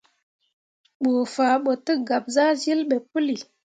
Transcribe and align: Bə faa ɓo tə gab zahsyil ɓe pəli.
Bə 1.01 1.11
faa 1.33 1.55
ɓo 1.63 1.71
tə 1.85 1.93
gab 2.07 2.25
zahsyil 2.35 2.79
ɓe 2.89 2.95
pəli. 3.11 3.35